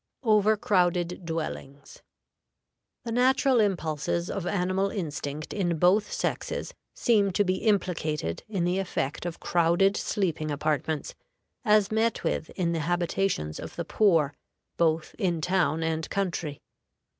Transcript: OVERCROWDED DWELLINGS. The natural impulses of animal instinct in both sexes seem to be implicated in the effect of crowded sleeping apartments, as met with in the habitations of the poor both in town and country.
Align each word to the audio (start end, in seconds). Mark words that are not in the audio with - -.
OVERCROWDED 0.23 1.25
DWELLINGS. 1.27 2.01
The 3.03 3.11
natural 3.11 3.59
impulses 3.59 4.31
of 4.31 4.47
animal 4.47 4.89
instinct 4.89 5.53
in 5.53 5.77
both 5.77 6.11
sexes 6.11 6.73
seem 6.95 7.29
to 7.33 7.43
be 7.43 7.57
implicated 7.57 8.41
in 8.49 8.63
the 8.65 8.79
effect 8.79 9.27
of 9.27 9.39
crowded 9.39 9.95
sleeping 9.95 10.49
apartments, 10.49 11.13
as 11.63 11.91
met 11.91 12.23
with 12.23 12.49
in 12.55 12.71
the 12.71 12.79
habitations 12.79 13.59
of 13.59 13.75
the 13.75 13.85
poor 13.85 14.33
both 14.75 15.13
in 15.19 15.39
town 15.39 15.83
and 15.83 16.09
country. 16.09 16.63